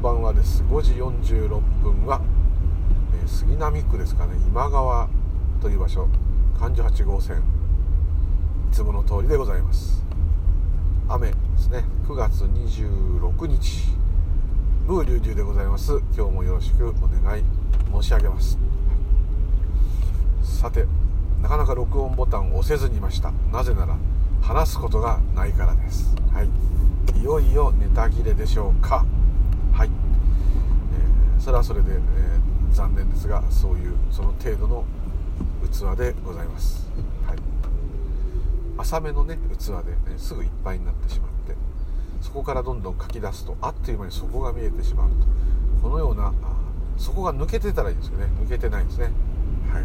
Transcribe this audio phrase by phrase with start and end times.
[0.00, 0.62] んばんはです。
[0.62, 2.22] 5時46分は、
[3.12, 4.34] えー、杉並区ですかね。
[4.46, 5.10] 今川
[5.60, 6.08] という場所。
[6.58, 7.36] 環状8号線。
[7.36, 7.40] い
[8.72, 10.02] つもの通りでございます。
[11.06, 11.84] 雨ですね。
[12.08, 13.94] 9月26日
[14.86, 15.98] ブーリュウリュウでございます。
[16.16, 17.44] 今日もよろしくお願い
[17.92, 18.58] 申し上げます。
[20.42, 20.86] さて
[21.42, 23.32] なかなか録音ボタンを押せずにいました。
[23.52, 23.98] なぜなら
[24.40, 26.16] 話すことがないからです。
[26.32, 26.48] はい。
[27.20, 29.04] いよいよネタ切れでしょうか、
[31.40, 34.84] それはそれで、えー、残念ですがそういうその程度の
[35.72, 36.86] 器でございます。
[37.26, 37.38] はい。
[38.76, 41.56] 浅めのね器で、ね、すぐいっぱいになってしまって
[42.20, 45.14] そこからどんどん書き出すとあっという間に底が見えてしまうと。
[45.82, 46.32] このような
[46.98, 48.26] 底が抜けてたらいいんですよね。
[48.44, 49.04] 抜けてないんですね。
[49.72, 49.84] はい。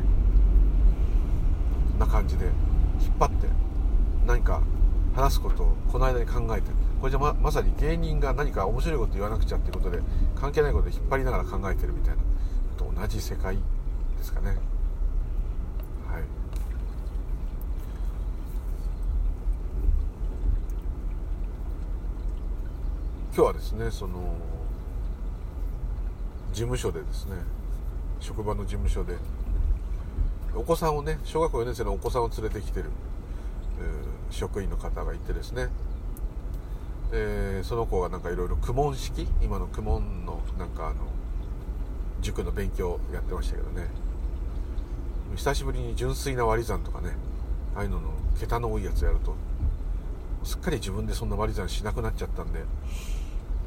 [1.97, 2.45] な感じで
[3.01, 3.47] 引っ張って
[4.27, 4.61] 何か
[5.15, 6.67] 話すことをこの間に考えて
[6.99, 9.99] これじゃままさに芸人が何か面白いこと言わなくちゃっていうことで
[10.35, 12.21] 関係ないことで引っ張りながら考えてるみたいな
[12.77, 13.61] と同じ世界で
[14.23, 14.47] すかね。
[14.49, 14.57] はい。
[23.33, 24.35] 今日はですねその
[26.51, 27.35] 事務所でですね
[28.19, 29.15] 職場の事務所で
[30.55, 32.89] お子さんをね小学校4年生のお子さんを連れてきてる、
[34.29, 35.69] 職員の方がいてですね。
[37.11, 40.95] でその子がなんかいろいろ公文式今の公文のなんかあの
[42.21, 43.87] 塾の勉強やってましたけどね。
[45.35, 47.09] 久しぶりに純粋な割り算とかね
[47.75, 49.35] ああいうのの桁の多いやつやると
[50.43, 52.59] すっかり自分でそんな割り算しなくなっちゃったんで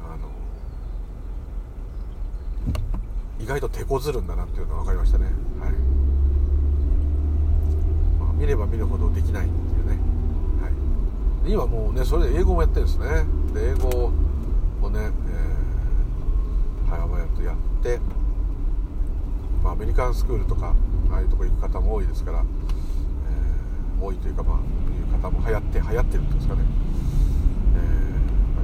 [0.03, 0.29] あの
[3.39, 5.25] 意外と手こずるんだなっていうのが分かりましたね。
[5.25, 5.33] はい。
[8.19, 9.47] まあ見れば見るほどできな、い、
[11.49, 13.25] 今もうねそれで英語もやってるんですね。
[13.55, 14.11] で英語
[14.83, 17.99] をね、えー、早々とやって、
[19.63, 20.75] まあ、アメリカンスクールとか
[21.11, 24.61] ああいうとこ行く方も多いですから、えー、多いというかまあい
[25.19, 26.61] う方も流行って流行ってるんですかね、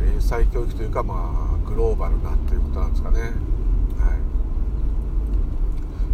[0.03, 3.19] えー、英才教育というかまあグローバルなということなんですかね。
[3.21, 3.31] はい。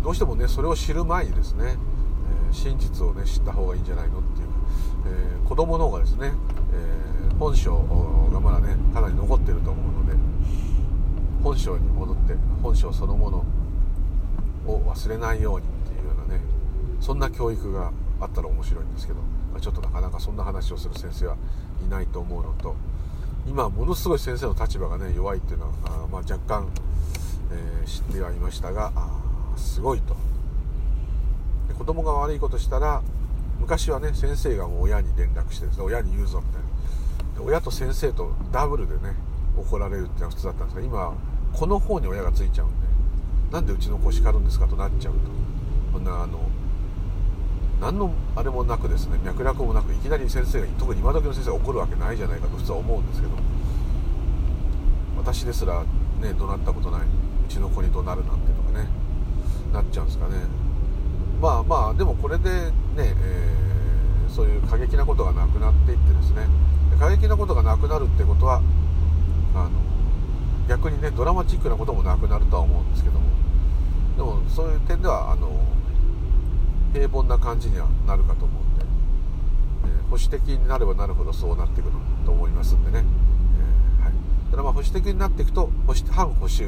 [0.04, 1.76] どうしてもねそれを知る前にですね
[2.54, 4.48] 真実をね知った方がいいんじゃないのっていう、
[5.08, 6.32] えー、子供の方がですね、
[7.42, 7.72] 本性
[8.32, 10.14] がまだねかなり残ってると思うので
[11.44, 13.44] 本性に戻って本性そのもの
[14.68, 16.40] を忘れないようにっていうようなね
[17.00, 19.22] そんな教育があったら面白いんですけど、
[19.52, 21.38] まあ、ちょっとなかなかそんな話をする先生は
[21.84, 22.76] いないと思うのと
[23.48, 26.70] 今ものすごい先生の立場がね弱いっていうのはあ、まあ、若干、
[27.52, 29.10] えー、知ってはいましたがあ
[29.58, 30.16] すごいと。
[31.76, 33.02] 子供が悪いことしたら
[33.60, 36.81] 昔はね先生がもう親に連絡してですね親に言うぞみたいな。
[37.44, 39.16] 親と先生とダブルでね
[39.58, 41.14] 怒られるっていうのは普通だったんですが今
[41.54, 42.88] この方に親がついちゃうんで
[43.52, 45.20] なんでうちの子叱るんですかとなっちゃうと。
[45.92, 46.40] こんなあの
[47.82, 53.34] 何のあれもなくですね脈絡もなくいきなり先生が特に今時の先生が怒るわけないじゃないかと普通は思うんですけど
[55.18, 55.84] 私ですら
[56.22, 57.06] ね怒鳴ったことないう
[57.50, 58.88] ちの子に怒鳴るなんてとかね
[59.74, 60.36] なっちゃうんですかね。
[61.42, 66.48] まあまあでもこれでね、えー、そういう過激なことがなくなっていってですね
[67.02, 68.62] 過激なことがなくなるってことは
[69.56, 69.72] あの
[70.70, 73.26] 逆にねドラマチックなこともなくなるとは思うんですけども。
[74.18, 75.50] でもそういう点ではあの
[76.94, 78.86] 平凡な感じにはなるかと思うんで、
[79.86, 81.90] えー、保守的になればなるほどそうなっていく
[82.24, 83.04] と思いますんでね、
[84.00, 84.14] えー、はい、
[84.52, 86.66] ただまあ保守的になっていくと保守反保守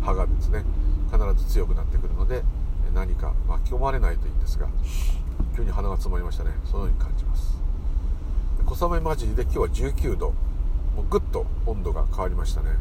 [0.00, 0.64] 派がですね
[1.12, 2.42] 必ず強くなってくるので
[2.94, 4.68] 何か巻き込まれないといいんですが
[5.54, 6.52] 急に鼻が詰まりましたね。
[6.64, 7.67] そのように感じます。
[8.68, 10.34] 小雨混じりで今日は19度。
[10.98, 12.78] もうぐっと温度が変わりましたね、はい、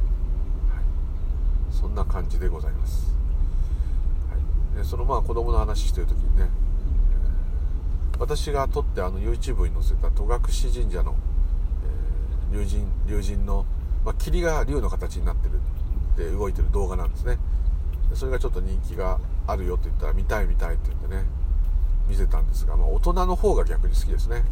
[1.70, 3.14] そんな感じでございます、
[4.28, 4.36] は
[4.75, 6.50] い、でそのまあ子供の話してる時にね、
[8.18, 10.40] 私が撮ってあの YouTube に載せた戸隠
[10.74, 11.16] 神社の、
[12.52, 13.68] えー、龍神龍神の、
[14.04, 17.38] まあ、霧が龍の形になってるで動いてる動画なんですね。
[18.16, 21.24] それがちょっと人気があるよって言ったら見たい見たいって言ってね
[22.07, 24.44] 見せたんですが、まあ、大人の方が逆に好きですね。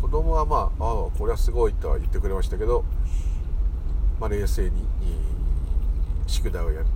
[0.00, 2.84] 子供はまああこれはすごいとは言ってくれましたけど、
[4.20, 4.86] まあ、冷静に
[6.26, 6.90] 宿題をやると。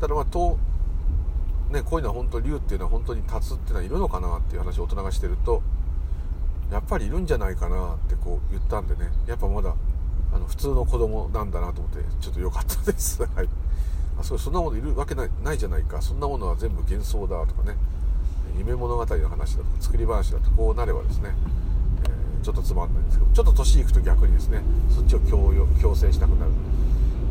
[0.00, 0.58] ただまあと
[1.70, 5.62] ねこういうのは本当竜っていうのは本当に立つっていうのはいるのかなっていう話を大人がしてると
[6.70, 9.10] やっぱりいるんじゃないかなってこう言ったんでね。
[9.26, 9.74] やっぱまだ
[10.32, 13.22] あの普通の子供なんだなと思ってちょっと良かったです。
[13.22, 13.48] はい。
[14.20, 16.02] あそうそんなものいるわけないないじゃないか。
[16.02, 17.76] そんなものは全部幻想だとかね。
[18.58, 21.30] 夢物語の話だとか作り話だとこうなればですね、
[22.04, 24.62] えー、ちょっとつまんないんですけどちょっと年いくと逆にですね
[24.94, 26.52] そっちを強強制したくなる。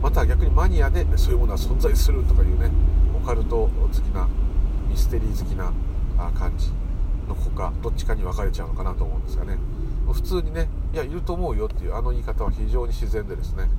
[0.02, 2.70] また逆にマニアでそういうものは存在するとかいうね
[3.16, 4.28] オカルト好きな
[4.88, 5.74] ミステリー好きな
[6.38, 6.70] 感じ
[7.28, 9.58] のほかどっちかに分かれちゃうのかなと思うんですがね。
[10.14, 13.70] 普通にねいやいると思うよっていうあの言い方は非常に自然でですね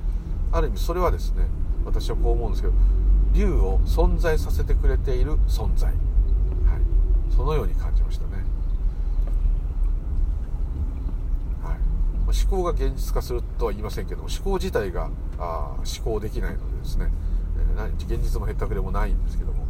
[0.51, 1.45] ある意味それはですね
[1.85, 2.73] 私はこう思うんですけど
[3.33, 5.93] 竜を存在させてくれている存在、
[7.35, 8.31] そのように感じましたね、
[11.63, 11.77] はい、
[12.47, 17.09] 思考が現実化するとは言いませんけども思考自体があ思考できないのでですね、
[17.77, 19.65] えー、現実もへったくれもないんですけども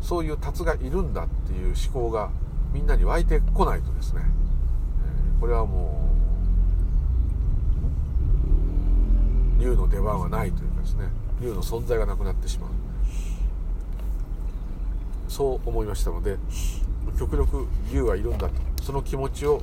[0.00, 2.30] そういう達がいるんだっていう思考が
[2.72, 6.08] みんなに湧いてこないとですね、えー、これはも
[9.58, 11.06] う竜の出番はないというかですね
[11.40, 12.70] 竜の存在がなくなってしまう
[15.32, 16.36] そう思いましたので
[17.18, 18.54] 極力竜はいるんだと。
[18.82, 19.62] その気持ちを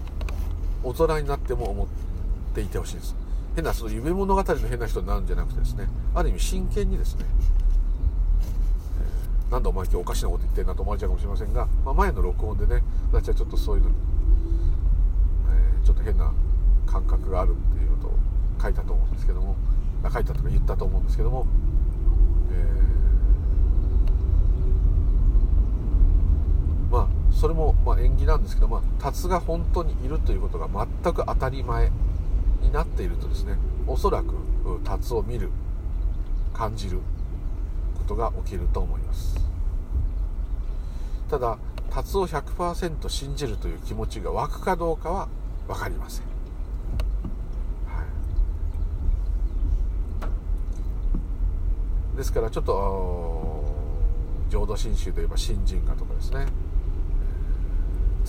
[0.83, 1.87] 大人になっても思っ
[2.55, 3.15] ていてほしいです。
[3.55, 7.25] 変なその夢物語の変な人になるんじゃなくてですねある意味真剣にですね、
[9.01, 12.81] えー、なんだお前今日おかしなこと言ってんなと思われちゃうかもしれませんが、まあ、前の録音でね
[13.11, 13.95] 私はちょっとそういうのに、
[15.49, 16.31] えー、ちょっと変な
[16.85, 18.17] 感覚があるっていうことを
[18.61, 19.55] 書いたと思うんですけども
[20.03, 21.45] 書いたとか言ったと思うんですけども、
[22.51, 31.91] えー、まあそれもまあ縁起なんですけど、まあ、達が本当にいるということが全く当たり前
[32.61, 34.35] になっているとですねおそらく
[34.83, 35.49] 達を見る
[36.53, 36.99] 感じる
[37.97, 39.37] ことが起きると思います。
[41.29, 41.57] ただ
[41.89, 45.27] 達を100%信じるという気持ちが湧くかどうかは
[45.67, 46.29] 分かりません。
[52.15, 53.63] ですからちょっと
[54.49, 56.47] 浄土真宗といえば新人画とかですね。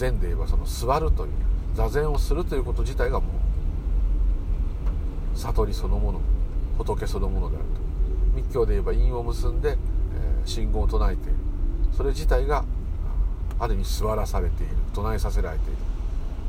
[0.01, 1.33] 禅で言えばその座るという
[1.75, 3.29] 座禅をするということ自体がも
[5.35, 6.21] う悟りそのもの
[6.79, 7.81] 仏そのものであると
[8.35, 9.77] 密教で言えば印を結んで、え
[10.47, 11.35] 信号を唱えている
[11.95, 12.65] それ自体が
[13.59, 15.79] ある意味座らされている唱えさせられている、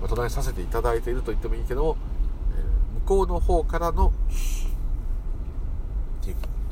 [0.02, 1.98] ま、唱えさせていただいていると言ってもいいけども、
[2.54, 4.14] え向こうの方からの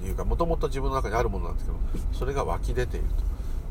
[0.01, 1.77] いうかもともと自分の中にあるものなんですけど
[2.13, 3.05] それが湧き出ている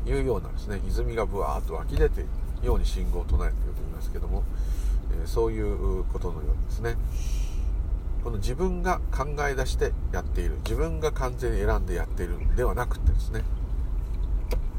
[0.05, 2.29] というようなですね泉がぶわーっと湧き出ている。
[2.63, 4.43] ように信号を唱えていると言いますけども、
[5.23, 6.95] え、そういうことのようにですね。
[8.23, 13.45] この自分が考え出してやっている自分が完全に選んでやっているんではなくてですね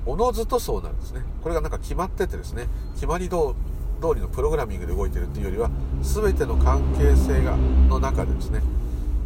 [0.04, 1.22] おのずとそうなんですね。
[1.42, 3.54] これがなんか決まっててですね決まり通
[4.14, 5.70] りのプログラミングで動いてるっていうよりは
[6.02, 7.56] 全ての関係性が
[7.88, 8.60] の中でですね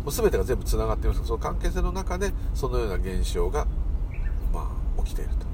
[0.05, 1.25] もう全てが全部つながっています。
[1.27, 3.67] その関係性の中でそのような現象が、
[4.53, 5.54] まあ、起きていると。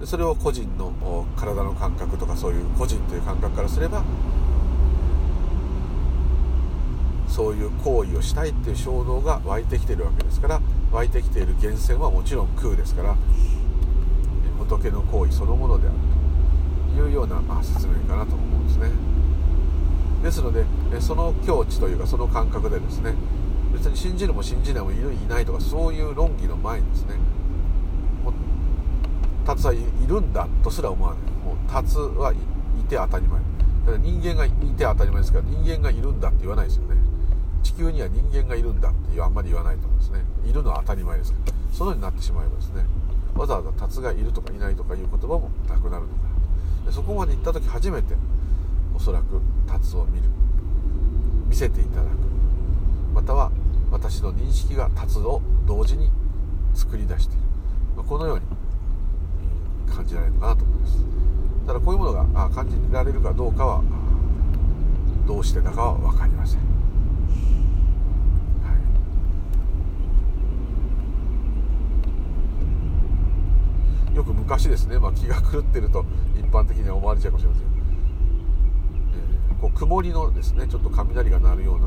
[0.00, 4.02] でそれを個人の体の感覚とかそういう個人という感覚からすれば
[7.28, 10.60] そういう行為をしたいっていう衝動が湧いてきてるわけですから
[10.90, 13.16] 湧いてきている源泉はもちろん空ですから
[14.58, 15.96] 仏の行為そのものである
[16.96, 18.90] というような、まあ、説明かなと思うんですね。
[20.22, 20.64] ですので
[21.00, 23.14] その境地というかその感覚でですね
[23.72, 27.14] 別に信じるも信じないもいるいないとかそういう論議の前にですね
[29.54, 31.22] 達はいるんだとすら思わない。
[31.44, 32.36] もう達はい
[32.88, 33.40] て当たり前。
[33.40, 36.96] だから人間がいて当たり前ですから人間がいるんだって言わないですよね。
[37.62, 40.24] 地球には人間がいるんだってあんまり言わないと思うんですね。
[40.46, 42.84] いるのは当たり前ですからそのようになってしまえばですね
[43.34, 46.28] わざわざ達がいるとかいないとかいう言葉もなくなるのか
[46.84, 48.14] なでそこまで行った時初めて
[48.94, 50.28] おそらく達を見る。
[51.48, 52.06] 見せていただく。
[53.12, 53.50] または
[53.90, 56.10] 私の認識が達を同時に
[56.74, 57.42] 作り出している、
[57.96, 58.44] まこのように
[59.90, 61.04] 感じられるかなと思います。
[61.66, 63.82] ただこういうものが感じられるかどうかは
[65.26, 66.64] どうしてだかは分かりません、は
[74.12, 76.04] い、よく昔ですね、まあ、気が狂ってると
[76.34, 77.70] 一般的には思われちゃうかもしれません。
[79.60, 81.86] こう曇りのですねちょっと雷が鳴るような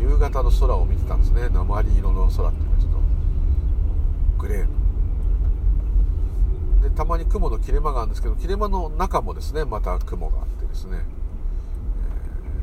[0.00, 1.48] 夕方の空を見てたんですね。
[1.50, 2.98] 鉛色の空っていうかちょっと
[4.38, 4.85] グレーの。
[6.88, 10.98] でたまに雲の切れ間があるんですけど切れ間の中もですねまた雲があってですね、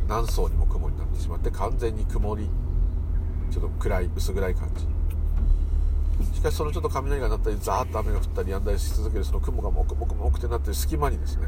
[0.03, 2.49] えー、何層にも雲になってしまって完全に曇り
[3.51, 4.87] ちょっと暗い薄暗い感じ。
[6.35, 11.47] しかしそのちょっと雷が鳴ったりザーッと雨が降ったりやんだりし続けるその雲がもくもくもくってなってる隙間にですね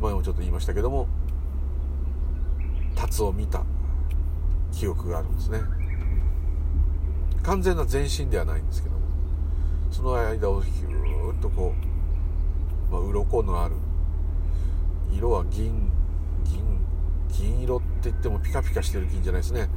[0.00, 1.08] 前もちょっと言いましたけども
[2.94, 3.64] 達を見た
[4.72, 5.60] 記憶があるんですね。
[7.42, 8.91] 完全な全身ではないんですけど
[9.92, 11.74] その間をヒューッとこ
[12.90, 13.76] う、まあ、鱗のある。
[15.12, 15.92] 色は銀
[16.44, 16.78] 銀
[17.28, 19.68] 銀色って言ってもピカピカしてる銀じゃないですね、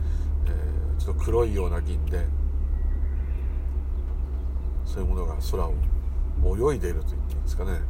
[0.48, 2.25] えー、ちょっと黒いような銀で
[4.86, 5.74] そういうものが空を
[6.72, 7.81] 泳いでいると言っていいんですかね。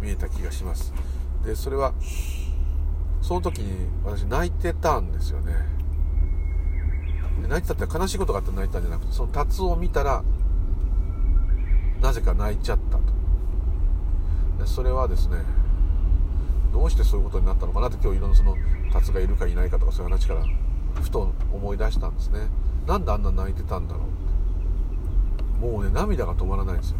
[0.00, 0.92] 見えた気がします。
[1.44, 1.94] でそれは
[3.22, 5.54] その時に私泣いてたんですよね。
[7.48, 10.24] 泣いてたって悲しいことがあって泣いたんじゃなくてその達を見たら
[12.00, 13.02] なぜか泣いちゃったと。
[14.58, 15.38] でそれはですね
[16.72, 18.56] どうしてそういうことになったのかなって今日いろんなその
[18.92, 20.44] 達がいるかいないかとかそういう話から
[21.02, 22.48] ふと思い出したんですね。
[22.86, 24.00] なんであんな泣いてたんだろ
[25.62, 26.96] うもうね涙が止まらないんですよ。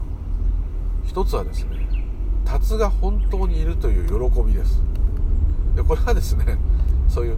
[1.06, 1.88] 一つはですね
[2.44, 4.82] 達が本当にいるという喜びです。
[5.76, 6.58] でこれはですね
[7.08, 7.36] そういう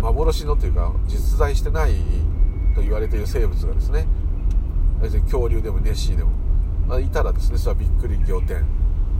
[0.00, 1.94] 幻のというか実在してない
[2.74, 4.06] と言われている生物がですね
[5.02, 6.30] 別に恐竜でもネッシーでも、
[6.86, 8.62] まあ、いたらですねそれはびっくり仰天、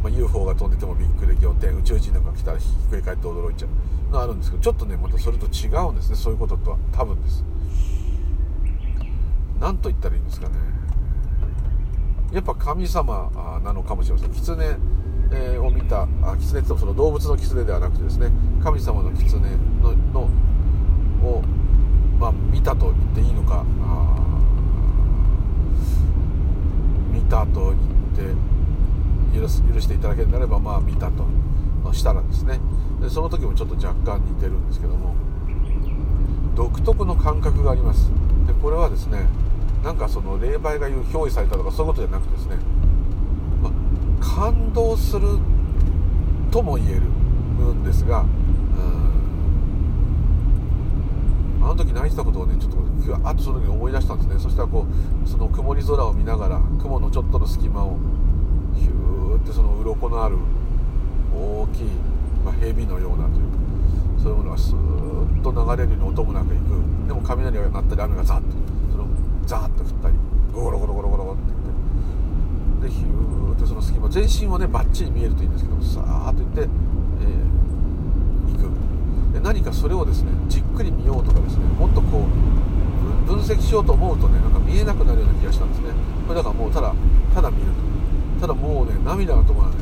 [0.03, 1.77] まあ、UFO が飛んでてもびっくり仰天。
[1.77, 3.71] 宇宙人なんか来たらひっくり返って驚いちゃう。
[4.13, 6.17] のあるんですけどちょっとねまたそれと違うんですね。
[6.17, 7.45] そういうこととは多分です。
[9.61, 10.55] 何と言ったらいいんですかね。
[12.33, 13.31] やっぱ神様
[13.65, 14.33] なのかもしれません。
[14.33, 14.77] 狐、
[15.31, 16.07] え、を見た
[16.39, 18.31] 狐ってその動物の狐ではなくてですね
[18.63, 19.41] 神様の狐
[19.83, 20.21] のの
[21.23, 21.43] を、
[22.19, 24.38] まあ、見たと言っていいのか見
[27.29, 31.25] たと言って許す許していただけるならばまあ見たと。
[31.93, 32.61] したらですね。
[33.01, 35.15] でその時もちょっと若干似てるんですけども。
[36.55, 38.11] 独特の感覚があります。
[38.47, 39.29] でこれはですね
[39.85, 42.57] なんかその霊媒が言う憑依されたとかそういうことじゃなくてですね、
[43.63, 45.39] まあ、感動する
[46.51, 47.03] とも言える
[47.75, 48.25] んですが
[51.63, 52.79] あの時泣いてたことをねちょっと
[53.25, 54.39] あとその時思い出したんですね。
[54.39, 54.87] そしたらこ
[55.25, 57.97] うその曇り空を見ながら雲のちょっとの隙間を
[58.77, 60.37] ヒューってその鱗のある
[61.35, 61.87] 大きい、
[62.45, 63.59] まあ、蛇のようなというか
[64.23, 66.59] そういうものがスーッと流れるように音もなく行く。
[67.09, 68.45] でも雷が鳴ったり雨がザッと
[68.93, 69.07] その
[69.47, 70.15] ザーッと降ったり
[70.53, 71.43] ゴロゴロゴロゴロゴロって
[72.81, 72.89] 言って。
[72.89, 76.69] でヒューってその隙間全身はねバッチリ見えるといいんですけどさーっと言って、えー、
[78.53, 79.33] 行く。
[79.35, 82.58] で何かそれをですねじっくり見ようとかですねもっとこう
[83.29, 85.93] 分析しようと思うとねなんか見えなくなるような気がしたんですね。
[86.27, 86.95] これだからもうただ
[87.35, 87.67] ただ見る
[88.41, 88.41] と。
[88.41, 89.79] ただもうね涙が止まらない。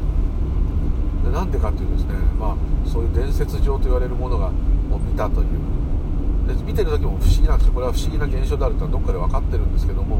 [1.24, 5.46] でなんでかっていうとですねまあそういう伝説上と言われるものがを見たという。
[6.48, 7.74] で見てる時も不思議なんですよ。
[7.74, 10.18] これは不思議な現象であるとはどっかで分かってるんですけども。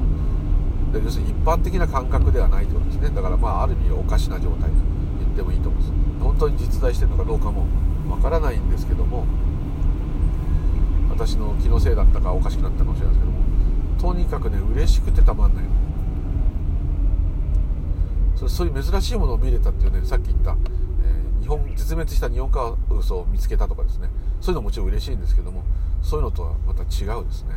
[0.92, 3.10] で要するに一般的な感覚ではないということですね。
[3.10, 4.76] だからまあある意味おかしな状態と
[5.18, 5.92] 言ってもいいと思うんです。
[6.22, 7.66] 本当に実在してるのかどうかも
[8.08, 9.24] 分からないんですけども。
[11.16, 15.64] 私の気のせいだったかおかしくなったかもしれないですけどもとにかくね嬉しくてたまんない
[18.36, 24.10] そそういう珍しいものを見れたっていうねさっき言った、えー、日本絶滅した日本カウソを見つけたとかですね。
[24.42, 25.64] そういうのももちろん嬉しいんですけども
[26.02, 27.54] そういうのとはまた違うですね。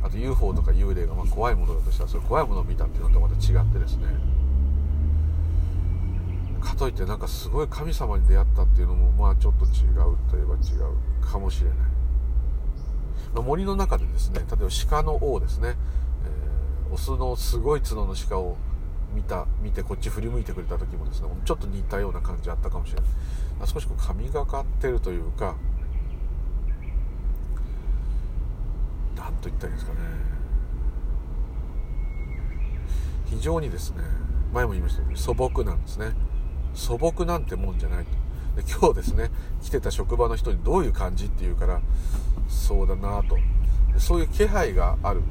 [0.00, 4.06] あと UFO とか幽霊がま怖いものだとしたらそういう怖いものを見たっていうのとまた違ってですね。
[6.60, 11.78] かといってなんかすごい神様に出会ったっていうのもまあちょっと違うといえば違うかもしれない、
[13.34, 15.76] まあ、森の中でですね例えば鹿の王ですね、
[16.88, 18.56] えー、オスのすごい角の鹿を
[19.14, 23.08] 見た見てこっち振り向いてくれた時もですねちょっと似たような感じあったかもしれない。
[23.66, 25.56] 少しこう神がかってるというか
[29.16, 29.98] 何と言ったらいいんですかね。
[33.26, 34.04] 非常にですね
[34.52, 36.12] 前も言いましたけど素朴なんですね。
[36.74, 38.10] 素朴なんてもんじゃないと。
[38.58, 39.30] で今日ですね
[39.62, 41.80] 来てた職場の人にどういう感じって言うから
[42.48, 43.38] そうだなと。
[43.98, 45.22] そういう気配がある。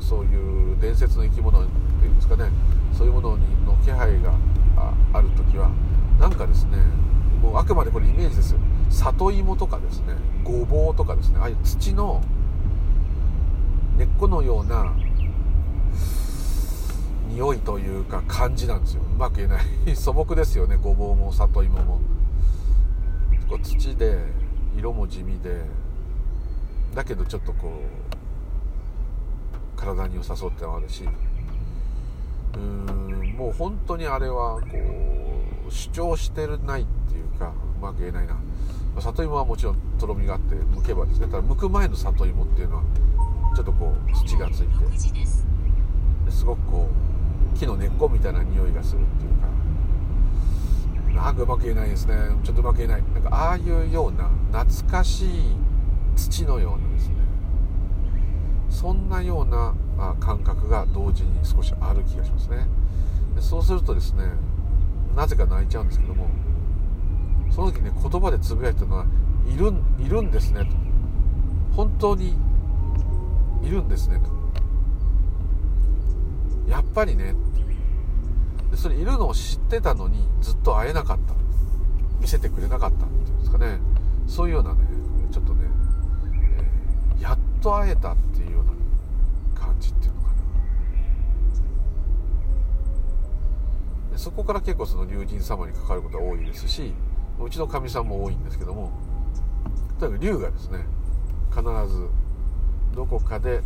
[0.00, 2.50] そういう伝説の生き物っていうんですかね。
[2.92, 4.34] そういうものにの気配が
[5.12, 5.70] ある時は
[6.18, 6.78] なんかですね
[7.42, 8.52] もうあくまでこれイメージです。
[8.52, 8.58] よ
[8.90, 12.22] 里芋とかですねごぼうとかですねああいう土の
[13.96, 14.94] 根っこのような
[17.28, 19.02] 匂いというか感じなんですよ。
[19.02, 19.64] うまく言えない。
[19.96, 22.00] 素朴ですよねごぼうも里芋も。
[23.62, 24.18] こう土で
[24.76, 25.62] 色も地味で
[26.94, 27.80] だけどちょっとこう
[29.78, 34.66] 体に良さそうってのもあるしうーんもう本当にあれはこ
[35.68, 38.36] う主張してるないっていうかうまく言えないな。
[39.00, 42.82] 里芋はもちろんとろみがあって剥けばですねただ剥く前の里芋っていうのは
[43.54, 45.24] ちょっとこう土がついて
[46.30, 46.88] すごくこ
[47.54, 49.46] う木の根っこみたいな匂いがするっていうか
[51.18, 52.14] なんかうまく言えないですね。
[52.44, 53.02] ちょっとうまく言えない。
[53.12, 54.30] なんかああいうような
[54.64, 55.56] 懐かしい
[56.16, 57.14] 土のようなですね。
[58.70, 59.74] そんなような
[60.20, 62.68] 感覚が同時に少しある気がしますね。
[63.34, 64.24] でそうするとですね
[65.16, 66.28] なぜか泣いちゃうんですけども
[67.50, 69.06] その時ね言葉でつぶやいたのは
[69.46, 70.70] いるいるんですねと。
[71.76, 72.36] 本当に
[73.62, 74.30] いるんですねと。
[76.70, 77.60] やっぱりねって
[78.78, 81.34] それいるのを知ってたのにずっと会えなかった。
[82.20, 83.06] 見せてくれなかった。
[83.06, 83.80] っていうんですかね。
[84.28, 84.80] そういうようなね
[85.32, 85.64] ちょっとね、
[87.16, 88.72] えー、やっと会えたっていうような
[89.60, 90.28] 感じっていうのか
[94.12, 94.18] な。
[94.18, 96.94] そこから結構その龍神様にかかることが多いですし
[97.40, 98.92] うちのかみさんも多いんですけども
[99.98, 100.86] とにかく龍がですね
[101.50, 102.08] 必ず
[102.94, 103.60] どこかで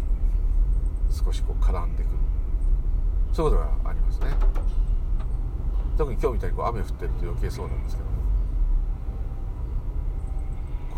[1.11, 2.13] 少しこう絡んでくる。
[3.33, 4.27] そういうことがありますね。
[5.97, 8.09] 特に今日みたいにこう雨降ってると余計そうなんですけど。
[8.09, 8.17] も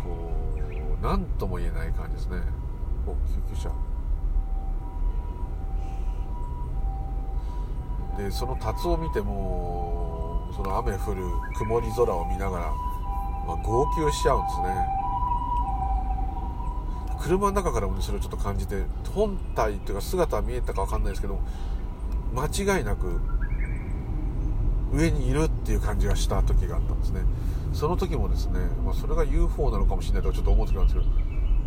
[0.03, 2.37] こう何とも言えない感じですね。
[3.05, 3.17] お救
[3.55, 3.71] 急車。
[8.17, 11.23] でその達を見てもその雨降る
[11.57, 12.63] 曇り空を見ながら、
[13.45, 15.05] まあ、号泣しちゃうんですね。
[17.19, 18.83] 車の中からもそれをちょっと感じて
[19.13, 21.39] 本体っていうか姿は見えたか分かんないですけど
[22.33, 22.45] 間
[22.77, 23.19] 違いなく
[24.95, 27.21] 上にいるっていう感じがした時があったんですね。
[27.73, 31.07] その時もですね、まあ、それが UFO なのかもしれないとちょっと思う時なんですけど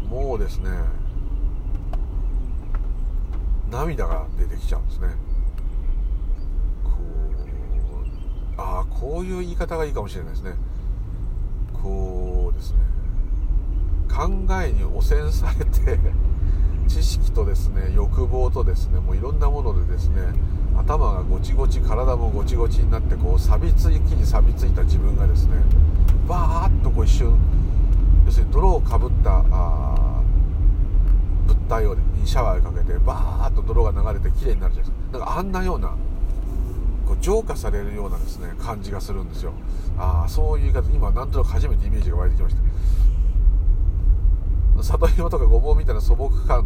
[0.09, 0.71] もうですね
[3.71, 5.09] 涙が出てきちゃうんですね。
[6.83, 6.91] こ
[8.57, 10.55] うああこういう言い方がいいかもしれないですね。
[11.75, 12.79] こうですね
[14.09, 14.27] 考
[14.63, 15.99] えに汚染されて
[16.89, 20.23] 知識とですね欲望とですねもういろんなものでですね
[20.81, 25.57] 頭がごちごち体もごちごちになってこう錆びつい木に錆びついた自分がですね
[26.27, 27.37] バーッとこう一瞬
[28.27, 30.23] 要するに泥をかぶったあ
[31.47, 35.19] 物体をにシャワーをかけてバーッと泥が流れてきれいになるじゃないですか。
[35.19, 35.89] だかあんなような
[37.07, 39.53] こう浄化されるようなですね感じがするんですよ。
[39.99, 42.63] ああそういう言い方今なんとなく初めてイメージが湧いてきました。
[44.83, 46.65] 里芋とかごぼうみたいな素朴感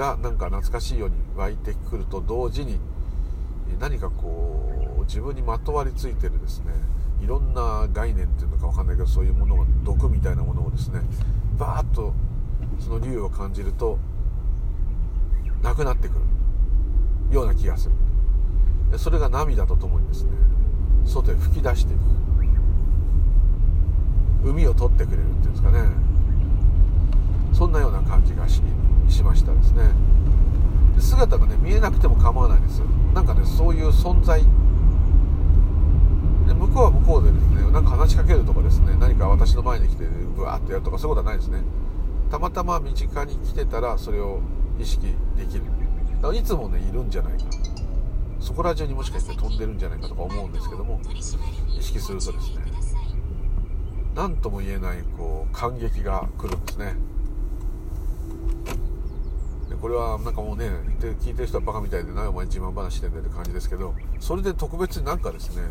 [0.00, 2.80] がなんか懐かしいように湧いてくると同時に
[3.78, 6.72] 何かこう自分にまとわりついてるですね
[7.22, 11.00] いろんな概念っていうのか分かんないけどそういうものが毒みたいなものをですね
[11.58, 12.14] バーッと
[12.78, 13.98] その竜を感じると
[15.62, 16.20] なくなってくる。
[17.30, 18.98] ような気がする。
[18.98, 20.30] それが涙とともにですね
[21.04, 22.00] 外へ吹き出していく。
[24.42, 25.78] 海を取ってくれるっていうんですかね。
[27.52, 28.62] そんなような感じがし
[29.10, 29.82] しましたですね。
[30.96, 32.80] で姿がね見えなくても構わないです
[33.14, 34.42] なんかねそういう存在。
[36.46, 40.04] で向こうは向こうでですねなんか話しかけるとかですね何か私の前に来て
[40.36, 41.62] ブワーッとやるとかそういうことはないですね。
[42.30, 44.40] たまたま身近に来てたらそれを
[44.78, 45.64] 意識できる。
[46.22, 47.44] だからいつもねいるんじゃないか。
[48.40, 51.22] そこら中にもしかして飛んでるんじゃないかとか思うんですけども意
[51.82, 52.64] 識するとですね
[54.14, 56.96] 何とも言えないこう感激が来るんですね。
[59.80, 60.68] これはなんかもうね
[61.00, 65.62] 聞いてる人はバカみたいでなお前自慢話してんだよって感じですけどそれで特別になんかですね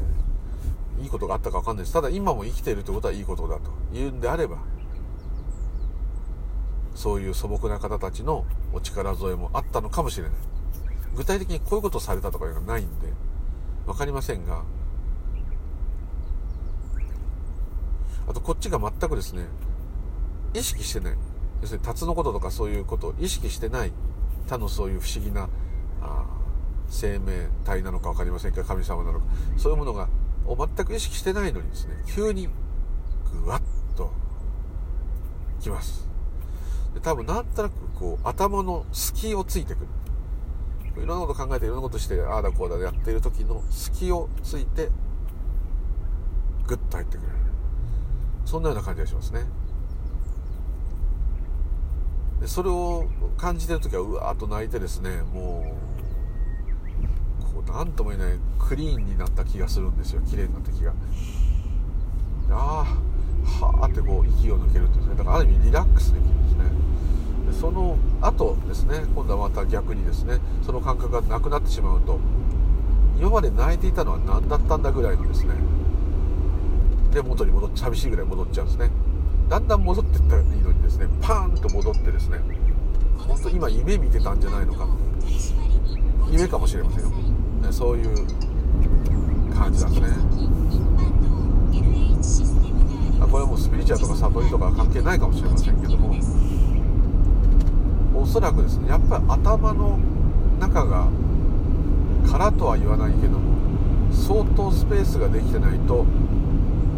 [1.02, 1.94] いいことがあったか分かんないです。
[1.94, 4.58] ただ今も生きているということはいいことだというんであれば
[6.96, 10.34] そういう素朴な方たちのお力添えもあったのかもしれない。
[11.16, 13.14] 具体的にこういうことされたとかいうのがないんで
[13.86, 14.64] 分かりませんが
[18.28, 19.46] あとこっちが全くですね
[20.54, 21.18] 意識してない。
[21.62, 23.92] 要するに辰のこととかそういうことを意識してない
[24.48, 25.50] 他のそういう不思議な
[26.02, 26.26] あ
[26.90, 29.26] 生命体なのか分かりませんけど神様なのか
[29.58, 30.08] そういうものが
[30.46, 32.50] を全く意識してないのにですね急に
[33.32, 33.62] ぐわっ
[33.96, 34.12] と
[35.62, 36.08] きます。
[36.94, 39.88] で多分なんとなくこう頭の隙をついてくる。
[41.04, 44.90] いろんなこと考えていろんなことしてああだこうだやってる時の隙をついて
[46.68, 47.30] グッと入ってくる。
[48.46, 49.46] そんなような感じがしますね。
[52.40, 55.76] でそれを感じてる時はうわーっと泣いてですねも
[57.42, 60.94] うこう何とも言えないクリーンになった気がするんですよ綺麗になった気が。
[62.52, 65.16] ああはあってこう息を抜けるんですね。
[65.16, 66.64] だからある意味リラックスできるんですね。
[67.52, 72.20] でその後ですね今度はまた逆にですねその感覚がなくなってしまうと
[73.18, 75.54] 今まで泣いていたのは何だったんだぐらいのですね
[77.14, 78.92] で元に戻って寂しいぐらい戻っちゃうんですね。
[79.50, 81.08] だんだん戻っていったらいいのにですね。
[81.22, 82.40] パーンと戻ってですね。
[83.18, 84.88] 本当今夢見てたんじゃないのか。
[86.32, 87.16] 夢かもしれませんよ、ね、
[87.72, 88.16] そういう
[89.54, 90.02] 感じなんで
[92.24, 92.50] すね。
[93.30, 96.16] これはもうスピリチュアルとか悟りとか関係ないかもしれませんけども。
[98.16, 99.98] おそらくですねやっぱり頭の
[100.60, 101.08] 中が
[102.30, 103.58] 空とは言わないけども
[104.12, 106.06] 相当スペースができてないと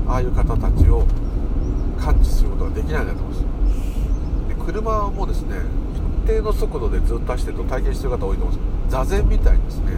[0.08, 1.06] ああいう方たちを
[2.02, 3.46] 感知することができないんだと思います。
[4.50, 5.58] で車もですね
[6.26, 8.92] 一定の速度でずっと走ってると体験してる方多いと思うんです。
[8.92, 9.94] 座禅みたいにですね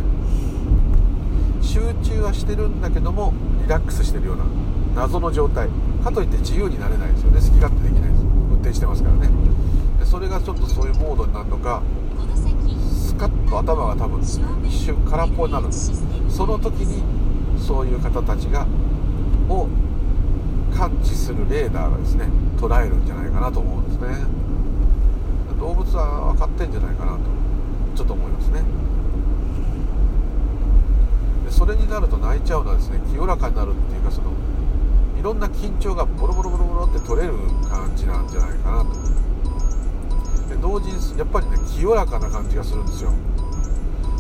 [1.62, 4.44] 集中はしてるんだけどもリラックスしてるような
[4.96, 5.70] 謎の状態。
[6.04, 7.40] かといって自由になれないですよね。
[7.40, 8.24] 好き勝手できないです。
[8.24, 9.30] 運転してますからね。
[10.00, 11.82] でそれがちょっとそういうモードになるのか
[12.92, 15.68] スカッと頭が多分一瞬空っぽになる。
[15.68, 15.94] んです
[16.28, 17.02] その時に
[17.58, 18.68] そういう方たちが
[19.48, 19.70] を
[20.76, 22.26] 感知するレーダーがですね
[22.58, 24.26] 捉えるんじゃないかなと思うんですね。
[25.60, 27.20] 動物は分かってんじゃないかなと
[27.96, 28.62] ちょっと思いますね。
[31.46, 34.32] でそれになると泣いちゃうのはですね清らかになるっていうかその
[35.20, 37.34] いろんな緊張がボロボロボロボロって取れる
[37.70, 38.94] 感じなんじゃないかなと。
[40.50, 43.12] で同時にやっぱりね清らかな感じがするんですよ。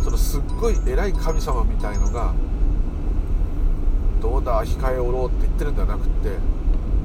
[0.02, 2.34] そのすっごい偉い神様みたいのが
[4.24, 6.30] どうだ控えおろうって言ってるんじゃなくって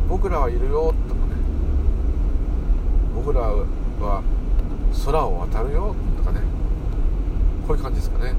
[0.09, 1.35] 僕らはいるよとかね。
[3.13, 4.23] 僕らは
[5.05, 6.41] 空を渡るよとかね。
[7.67, 8.35] こういう感じですかね。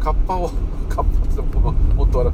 [0.00, 0.50] カッパを
[0.88, 1.42] カッパって
[1.94, 2.32] もっと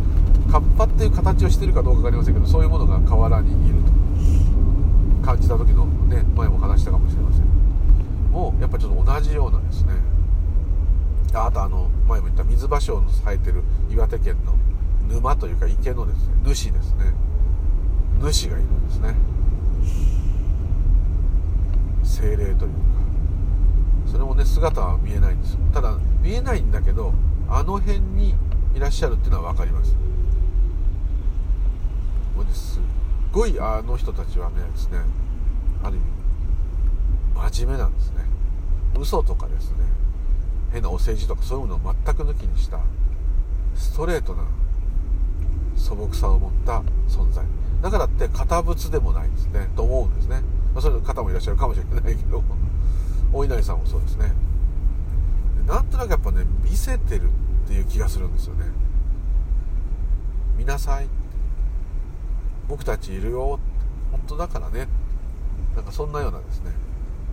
[0.48, 5.26] カッパっていう形をしてるかどうか分かりませんけどそういうものが河原にいると。
[5.26, 7.44] 感じた時のね前も話したかもしれません。
[8.31, 9.94] もうやっぱちょっと同じようなですね。
[11.35, 14.55] あとあの前も言った水芭蕉の生えてる岩手県の
[15.11, 17.12] 沼というか池のですね主ですね。
[18.20, 19.14] 主がいるんですね。
[22.05, 22.66] 精霊というか。
[24.07, 27.14] それもね姿は見えないんですただ見えないんだけど
[27.49, 28.35] あの辺に
[28.75, 29.96] いらっしゃるっていうのは分かります。
[32.37, 32.83] これですっ
[33.33, 34.99] ごいあの人たちはねですね
[35.83, 35.99] ある意
[37.44, 38.25] 味真面目なんですね。
[38.99, 39.79] 嘘とかですね
[40.73, 42.81] 変なお世辞とかそういうものを全く抜きにした
[43.75, 44.42] ストレートな
[45.81, 47.45] 素朴さを持った存在。
[47.83, 49.69] だからって堅物でもないですね。
[49.75, 50.43] と思うんですね、
[50.75, 52.45] まあ、そういう方もいらっしゃるかもしれないけど。
[53.33, 54.33] お稲荷さんもそうですね。
[55.66, 57.31] なんとなくやっぱね見せてる
[57.64, 58.66] っていう気がするんですよね。
[60.59, 61.09] 見なさい
[62.69, 63.59] 僕たちいるよ
[64.11, 64.88] 本当だからね。
[65.75, 66.73] なんかそんなようなですね。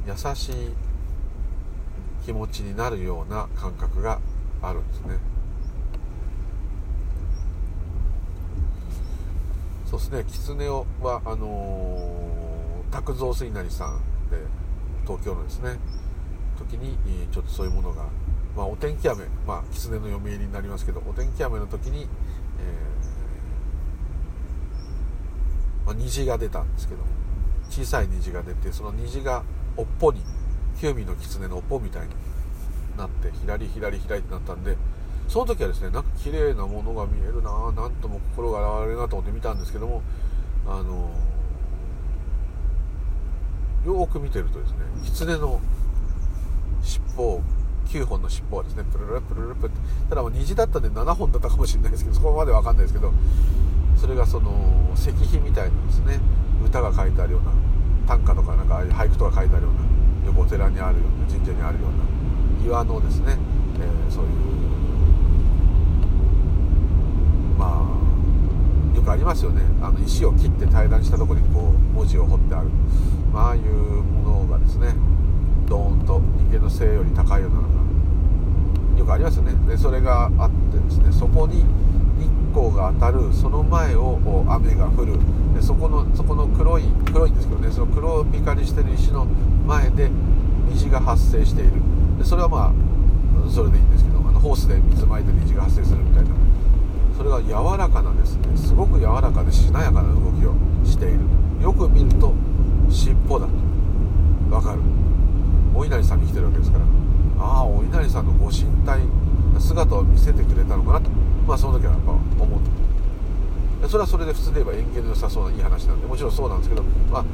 [0.08, 0.54] 優しい
[2.26, 4.20] 気持ちになるような感覚が
[4.62, 5.18] あるんですね。
[9.90, 10.26] そうですね。
[10.28, 10.68] 狐
[11.02, 14.38] はあのー、卓造水稲さんで
[15.06, 15.80] 東京のですね。
[16.58, 16.98] 時に
[17.32, 18.04] ちょっとそういうものが、
[18.56, 27.02] まあ、お天気雨まあ狐の読み入りになりますけどお天気雨の時に、えー、まあ、虹が出たんですけど
[27.70, 29.44] 小さい虹が出てその虹が
[29.78, 30.22] 尾っぽに
[30.82, 32.14] 九尾の狐の尾っぽみたいに
[32.98, 34.76] なってひらりひらりひらりってなったんで
[35.28, 40.02] その時はですねなんか綺麗なものが見えるななんとも心が洗われるなと思って見たんですけども
[40.68, 41.12] あの
[43.86, 45.62] よく見てるとですね狐の
[46.82, 47.42] 尻尾
[47.88, 49.78] 9本の尻尾はですねプルルプルルプって
[50.10, 53.14] ただもう虹だったんで7本だったかもしれないですけどそこまで分かんないですけど
[53.96, 56.20] それがその石碑みたいなですね
[56.64, 57.52] 歌が書いてあるような
[58.08, 59.74] 短歌とかなんか俳句とか書いてあるよう
[60.24, 61.92] なよくお寺にあるような神社にあるよう
[62.64, 63.38] な岩のですね、
[63.80, 64.32] えー、そういう
[67.58, 67.88] ま
[68.94, 69.62] あよくありますよね。
[69.82, 72.68] あの石を切って平らにしたとこにこう文字を彫ってある、
[73.32, 74.94] まああいうものがですね
[75.66, 79.54] ドーンと人間の性より高いようなのがよくありますよね。
[79.68, 81.64] でそれがあってですねそこに
[82.20, 85.18] 日光が当たるその前を雨が降る。
[85.56, 89.26] でそこのそこの黒い黒いんですけどねその黒光りしてる石の
[89.66, 90.12] 前で
[90.70, 91.72] 虹が発生している。
[92.20, 92.74] でそれはま
[93.48, 96.37] あそれでいいんですけどあのホースで水まいて虹が発生するみたいな。
[97.18, 98.56] それが柔らかなですね。
[98.56, 100.54] すごく柔らかでしなやかな動きを
[100.86, 101.22] している。
[101.62, 102.32] よく見ると
[102.92, 103.52] 尻尾だと。
[104.50, 104.80] 分かる。
[105.74, 106.86] お稲荷さんに来てるわけですから。
[107.40, 109.02] ああお稲荷さんのご神体
[109.60, 111.10] 姿を見せてくれたのかなと。
[111.48, 112.62] まあその時はやっぱ思っ
[113.82, 116.06] てそれはそれで普通で言えば縁起の良さそうないい話なんで。
[116.08, 116.84] もちろんそうなんですけど。
[117.12, 117.26] まあ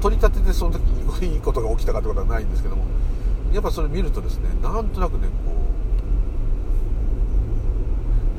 [0.00, 2.84] 取り立ててその時にいいことが起きたかってことはないんですけども。
[3.52, 5.52] やっぱそれ見るとですねなんとなくねこ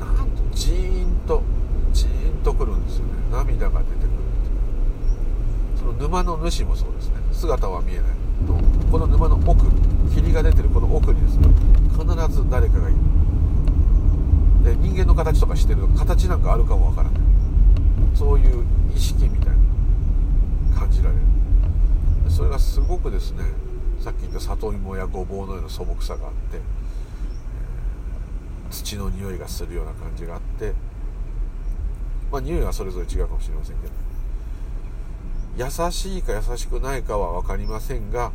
[0.00, 1.42] なんとジーンと
[1.92, 3.12] ジーンとくるんですよね。
[3.30, 4.08] 涙が出てくる
[5.78, 7.14] その沼の主もそうですね。
[7.32, 8.06] 姿は見えない。
[8.46, 8.54] と
[8.90, 9.66] この沼の奥
[10.14, 11.48] 霧が出てるこの奥にですね
[11.90, 12.04] 必
[12.34, 12.98] ず誰かがいる。
[14.64, 17.20] で人間の形とかしてると形なんかあるかもわからない。
[18.14, 19.54] そういう意識みたい
[20.72, 21.22] な感じられる。
[22.28, 23.44] それがすごくですね
[24.00, 26.60] さっき言った里芋やごぼうのような素朴さがあって、
[28.70, 30.72] 土の匂いがするような感じがあって
[32.32, 33.92] まあ匂いはそれぞれ違うかもしれませんけど。
[35.54, 38.32] 優しいか優しくないかは分かりませんが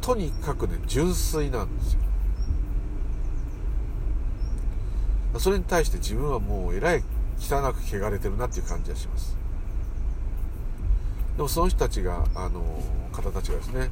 [0.00, 2.00] とにかくね純粋なんですよ。
[5.40, 7.02] それに対して自分はもうえらい
[7.38, 9.36] 汚く汚れてるなっていう感じがします。
[11.36, 12.62] でもその人たちがあの
[13.12, 13.90] 方たちがですね、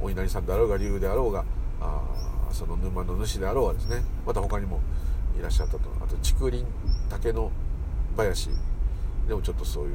[0.00, 1.44] お稲荷さんであろうが竜であろうが
[1.80, 2.00] あ
[2.52, 4.80] その沼の主であろうがですねまた他にも
[5.38, 5.80] いらっしゃったと。
[6.00, 6.64] あと竹林
[7.08, 7.50] 竹の
[8.16, 8.50] 林。
[9.28, 9.92] でもちょっとそういう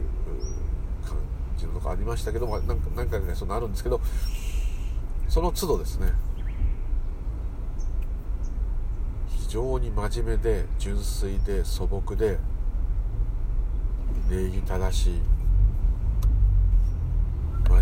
[1.05, 1.17] 感
[1.57, 4.01] じのとこありましたけども何回かねそのあるんですけど
[5.27, 6.11] その都度ですね。
[9.27, 12.37] 非常に真面目で純粋で素朴で
[14.29, 15.21] 礼儀正しい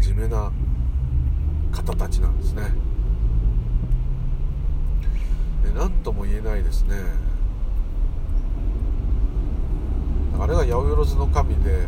[0.02, 0.52] 真面目な
[1.72, 2.72] 方たちなんですね。
[5.76, 6.96] 何とも言えないですね
[10.40, 11.88] あれが八百万の神で、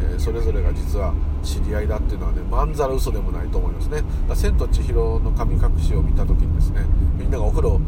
[0.00, 4.02] えー、それぞれが実は知り合いだっていうのはねまんざら嘘でもないと思いますね
[4.34, 6.84] 「千と千尋の神隠し」を見た時にですね
[7.16, 7.80] みんながお風呂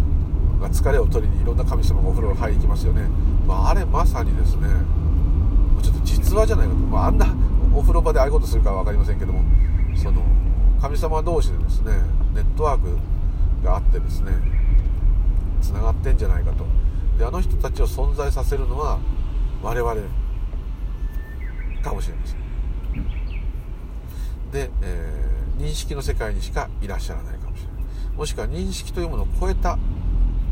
[0.60, 3.02] が疲れを取りにいろんな神様がお風呂入り行きますよね、
[3.46, 4.68] まあ、あれまさにですね
[5.82, 7.26] ちょっと実話じゃないかと、まあ、あんな
[7.74, 9.42] お風呂場でああいうことするかは分かりませんけども
[9.94, 10.22] その
[10.80, 11.92] 神様同士でですね
[12.34, 12.96] ネットワーク
[13.64, 14.32] があってですね
[15.60, 16.64] つながってんじゃないかと。
[17.18, 18.98] であの人たちを存在させるのは
[19.62, 19.94] 我々
[21.82, 22.40] かもしれません。
[24.50, 28.16] で、えー、認識の世界にしかいらっしゃらないかもしれない。
[28.16, 29.78] もしくは認識というものを超えた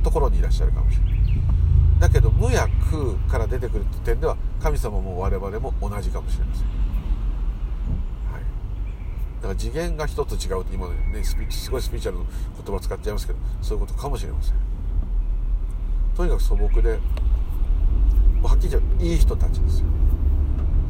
[0.03, 1.19] ところにいらっしゃるかもしれない。
[1.99, 6.65] だけど無や空から出てくるって点では神様も我々も同じかもしれません、
[8.33, 8.43] はい、
[9.43, 12.27] だから次元が一つ違うって今ねスピすごいスピーチャルの
[12.65, 14.55] 言葉使っちゃいますけどそういうことかもしれません。
[16.17, 17.01] とにかく素朴で
[18.43, 19.87] はっきり言っちゃいい人たちですよ。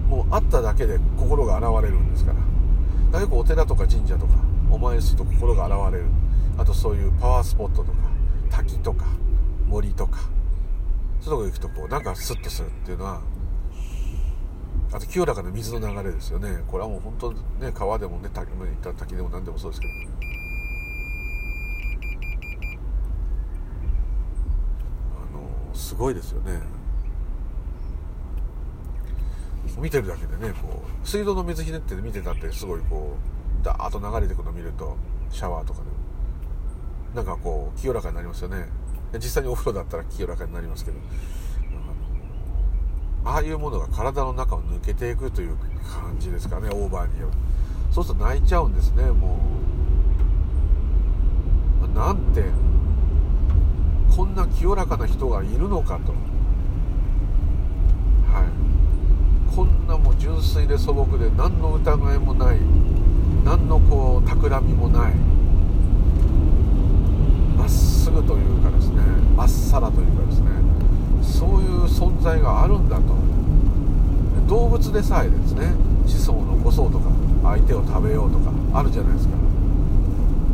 [0.08, 2.32] もう会っただけで心が現れるんですか
[3.12, 3.20] ら。
[3.20, 4.34] よくお寺とか神社とか
[4.70, 6.06] お参りすると心が現れる。
[6.58, 7.98] あとそういうパワースポットとか
[8.50, 9.04] 滝とか
[9.66, 10.18] 森とか
[11.20, 13.20] そういうとこ行くとこうなんかスッとするっていうのは
[14.92, 16.64] あと清らかな水の流れですよね。
[16.66, 19.92] これはもう本当ね川でもね滝も行った滝でも何でもそうですけど。
[25.14, 26.60] あのすごいですよね。
[29.78, 33.16] 見てるだけでねこう水道の水ひねって見てたってすごいこ
[33.62, 34.96] うダーッと流れてくの見ると
[35.30, 35.86] シャワーとかで
[37.14, 38.66] なんかこう清らかになりますよね。
[39.14, 40.98] 実際にお風呂だったら清らかになりますけど。
[43.24, 47.28] ああいうものが体の中を抜けていくという感じですかねオーバーによ
[47.90, 49.38] そうすると泣いちゃうんですねも
[51.84, 51.88] う。
[51.94, 52.44] なんて
[54.16, 56.14] こんな清らかな人がいるのかと。
[59.58, 62.60] こんなも純粋で素朴で何の疑いもない。
[63.44, 65.14] 何のこう企みもない。
[67.56, 69.02] まっすぐというかですね。
[69.34, 70.46] まっさらというかですね。
[71.22, 73.02] そういう存在があるんだと。
[74.46, 75.74] 動物でさえですね。
[76.06, 77.10] 子孫を残そうとか
[77.42, 79.34] 相手を食べようとかあるじゃないですか。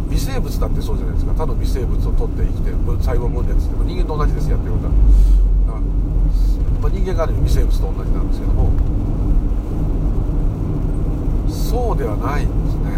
[0.08, 1.34] 微生物だってそうじゃないですか。
[1.34, 4.92] 他の微生物を取って生きて細胞分裂って人間と同じですやってることは。
[6.84, 8.68] まあ、人間がある意味微生物と同じなんですけども
[11.48, 12.92] そうではないんですね。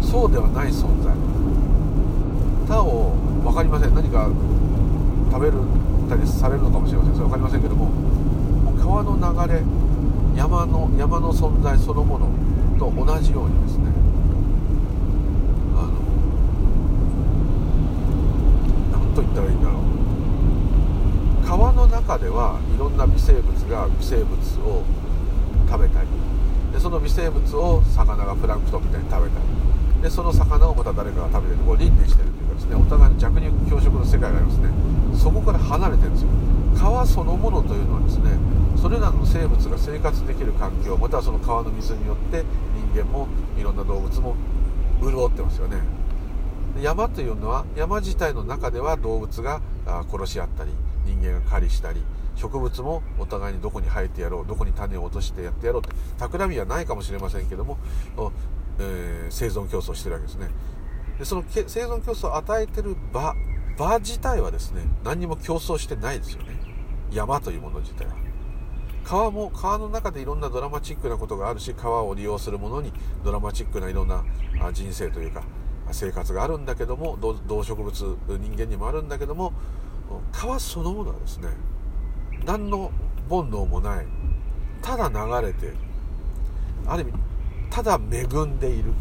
[0.00, 1.12] そうではない存在。
[2.68, 3.10] 他を
[3.42, 3.94] 分かりません。
[3.94, 4.30] 何か
[5.32, 5.58] 食べる
[6.08, 7.14] たりされるのかもしれません。
[7.14, 9.60] それ分かりませんけどももう川の流れ
[10.36, 12.30] 山の山の存在そのもの
[12.78, 13.90] と同じようにですね
[15.74, 15.98] あの
[18.94, 19.79] 何と言ったらいいんだろう。
[21.50, 24.38] 川の中ではいろんな微生物が微生物
[24.70, 24.84] を
[25.66, 26.06] 食べたり
[26.72, 29.40] でその微生物を魚がプランクトンみたいに食べた
[29.98, 34.70] りでその魚をまた誰かが食べてるこう輪廻してるというかですねお互いに弱肉強食の世界がありますね。
[35.18, 36.28] そこから離れてるんですよ。
[36.78, 38.30] 川そのものというのはですね
[38.78, 42.44] それらの生物が生活できる環境またはその川の水によって
[42.94, 43.26] 人間も
[43.58, 44.36] いろんな動物も
[45.02, 45.78] 潤ってますよね。
[46.80, 49.60] 山というのは山自体の中では動物が
[50.12, 50.70] 殺し合ったり
[51.04, 52.02] 人間が狩りしたり
[52.36, 57.78] 植物もお互いにどこに生えてやろうどこに種を落としてやってやろうって企みはないかもしれませんけども、
[58.78, 60.48] えー、生存競争してるわけですね。
[61.18, 63.34] でその生存競争を与えてる場
[63.76, 66.58] 場自体はですね何にも競争してないですよね。
[67.12, 68.14] 山というもの自体は。
[69.04, 72.92] 川も川の中でいろんなドラマチックなことがあるし川を利用するものに
[73.24, 74.24] ドラマチックないろんな
[74.72, 75.42] 人生というか
[75.90, 77.92] 生活があるんだけども動植物
[78.28, 79.52] 人間にもあるんだけども
[80.32, 81.48] 川そのものはですね
[82.44, 82.90] 何の
[83.28, 84.06] 煩悩もない。
[84.82, 85.72] ただ流れて
[86.86, 87.12] ある意味
[87.70, 88.92] ただ恵んでいる。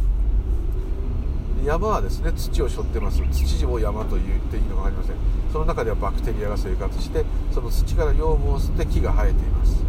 [1.65, 3.21] 山はですね土を背負ってます。
[3.31, 5.15] 土を山と言っていいのか分かりません。
[5.51, 9.83] その中ではバクテリアが生活してその土から養分を吸って木が生えています。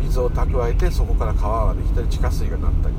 [0.00, 2.94] 水を蓄えてそこから川ができたり地下水がなったり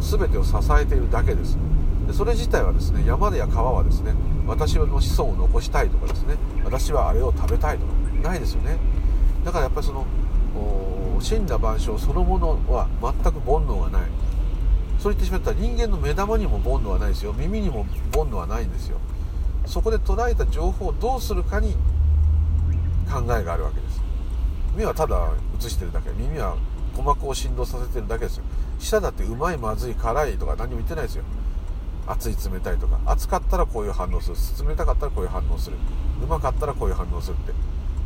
[0.00, 1.58] 全てを支えているだけです。
[2.06, 4.14] でそれ自体はですね山や川はですね
[4.50, 6.34] 私の子孫を残したいとかですね。
[6.64, 7.92] 私はあれを食べたいとか。
[8.20, 8.76] ないですよね。
[9.44, 10.04] だからやっぱりその
[11.20, 14.10] 死んだ万象そのものは全く煩悩がない。
[14.98, 17.32] そう言ってしまったら人間の目玉にも煩悩はないですよ。
[17.32, 18.98] 耳にも煩悩はないんですよ。
[19.66, 21.74] そこで捉えた情報をどうするかに
[23.10, 24.02] 考えがあるわけです。
[24.76, 26.10] 目はただ映してるだけ。
[26.10, 26.56] 耳は
[26.90, 28.44] 鼓膜を振動させてるだけですよ。
[28.80, 31.24] 舌だってうまいまずい辛いとか何も言ってないですよ。
[32.06, 34.30] 熱い冷たいとか熱かったらこういう反応す
[34.62, 35.76] る冷たかったらこういう反応する
[36.22, 37.52] うまかったらこういう反応するって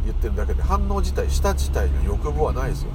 [0.04, 2.90] 言ってるだけで反応自体舌自体の欲望はないですよ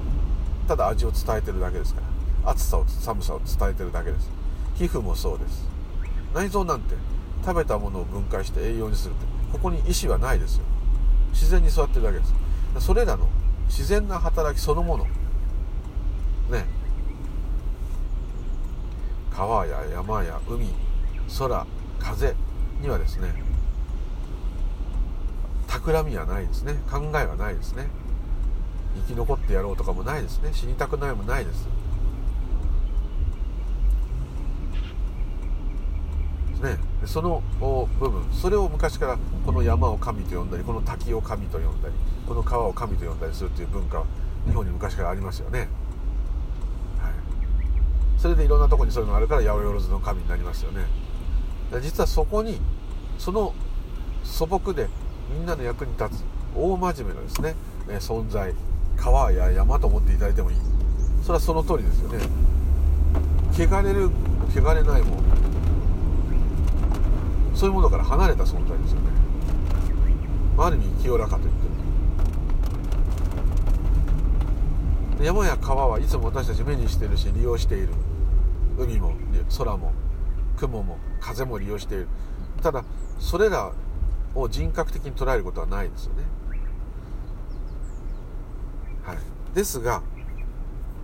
[0.67, 2.01] ただ味を伝えてるだけですか
[2.43, 4.29] ら暑さを寒さを伝えてるだけです
[4.75, 5.67] 皮膚もそうです
[6.33, 6.95] 内臓なんて
[7.43, 10.63] 食べたものを分解して栄養にするってここに意志はないですよ
[11.31, 12.33] 自然に座ってるだけです
[12.85, 13.27] それらの
[13.67, 15.05] 自然な働きそのもの
[16.51, 16.65] ね
[19.31, 20.67] 川や山や海
[21.37, 21.65] 空
[21.99, 22.35] 風
[22.81, 23.49] にはですね
[25.69, 26.73] 企みはないですね。
[26.91, 27.87] 考えはないですね。
[29.07, 30.49] 生き残ってやろうとかもないですね。
[30.51, 31.67] 死にたくないもないです。
[36.61, 36.77] ね。
[37.05, 37.43] その
[37.99, 38.23] 部分。
[38.33, 41.93] それを昔からこの山を神と呼んだりこの滝を神と呼んだり
[42.27, 44.05] この川を神と呼んだりするという文化は
[44.45, 47.11] 日本に昔からありますよね、はい、
[48.17, 51.08] それでいろんなとこにそういうのがあるから八百万の神になりますよね。
[51.81, 52.59] 実はそこに
[53.17, 53.53] その
[54.23, 54.87] 素朴で
[55.31, 56.23] みんなの役に立つ
[56.55, 57.55] 大真面目なですね
[57.99, 58.53] 存在
[58.97, 60.57] 川や山と思っていただいてもいい。
[61.21, 62.19] それはその通りですよね。
[63.53, 64.09] 汚れる
[64.49, 65.21] 汚れないも
[67.53, 69.07] そういうものから離れた存在ですよね。
[70.57, 71.67] ある意味清らかと言って
[75.19, 77.89] る山や川はいつも私たち目にしてるし利用している。
[78.77, 79.13] 海も
[79.57, 79.91] 空も。
[80.59, 82.07] 雲も風も利用している。
[82.61, 82.83] ただ
[83.19, 83.71] それら
[84.35, 86.23] を人格的に捉えることはないですよね、
[89.03, 89.17] はい、
[89.55, 90.03] ですが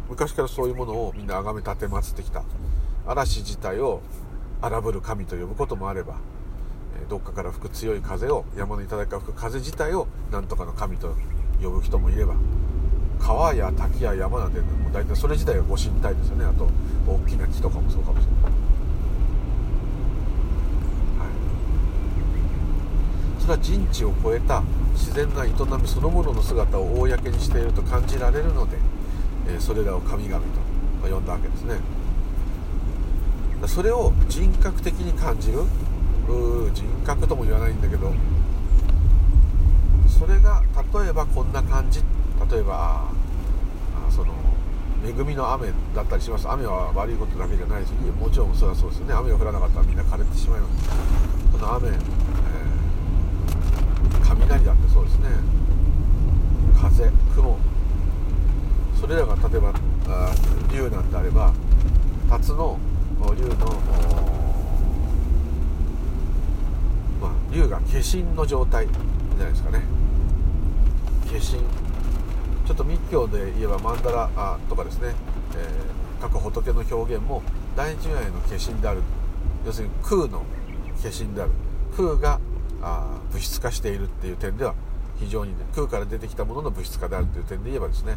[0.09, 2.43] 昔からそういうものをみんな崇め立てまつってきた。
[3.07, 4.01] 嵐自体を
[4.61, 6.15] 荒ぶる神と呼ぶこともあれば
[7.07, 11.15] どっかから吹く強い風を山の頂から吹く風自体を何とかの神と
[11.61, 12.33] 呼ぶ人もいれば
[13.19, 16.45] 川や滝や山なんてもう大体それ自体がご神体ですよね。
[16.45, 16.67] あと
[17.07, 18.51] 大きな木とかもそうかもしれな、い、
[23.45, 28.77] それは人知を超えた自然な営みそのものの姿を公にしていると感じられるので、
[29.47, 30.43] えそれらを神々
[31.03, 31.75] と呼んだわけですね。
[33.67, 35.59] それを人格的に感じる
[36.73, 38.11] 人格とも言わないんだけど
[40.07, 40.63] それが
[41.03, 42.01] 例えばこんな感じ
[42.51, 43.09] 例えば
[44.07, 44.33] あその
[45.07, 46.49] 恵みの雨だったりします。
[46.49, 49.13] 雨は悪いことだけじゃないしもちろんそれはそうですよね。
[49.13, 50.89] 雨が降らなかったらみんな枯れてしまいます。
[51.51, 51.89] この雨、
[54.39, 55.29] 雷だってそうですね。
[56.79, 57.57] 風雲。
[58.99, 59.73] それらが例えば
[60.07, 60.33] あ
[60.71, 61.53] 竜なんであれば
[62.29, 62.79] 竜の
[63.35, 63.55] 竜の
[67.21, 69.83] まあ竜が化身の状態じゃないですかね。
[71.27, 71.41] 化身。
[71.41, 75.13] ちょっと密教で言えば曼荼羅とかですね、
[75.55, 77.43] えー、各仏の表現も
[77.75, 79.01] 大純愛の化身である。
[79.65, 80.45] 要するに空の化
[81.09, 81.51] 身である。
[81.95, 82.39] 空が
[82.87, 84.75] あ物質化しているっていう点では
[85.17, 88.15] 非常に、ね、空から出てきたものの物質化であるという点で言えばですね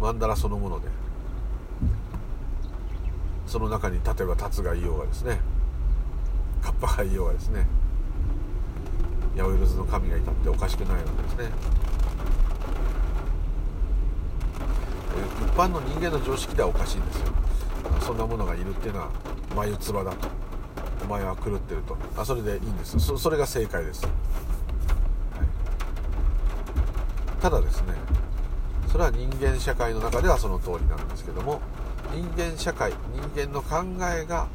[0.00, 0.86] 曼荼羅そのもので
[3.48, 5.40] その中に例えば竜がいようがですね
[6.62, 7.66] カッパがいようがですね
[9.36, 11.50] 八百万の神がいたっておかしくないわけですね。
[15.42, 17.26] 一般の人間の常識ではおかしいんですよ。
[18.00, 19.10] そんなものがいるっていうのは
[19.54, 20.45] 眉唾だと。
[21.06, 21.96] お前は狂ってると。
[22.16, 22.98] あそれでいいんです。
[22.98, 24.12] それが正解です、はい、
[27.40, 27.94] ただですね
[28.90, 31.60] それは人間社会の中ではその通りなんですけども
[32.12, 34.48] 人間社会人間の考えが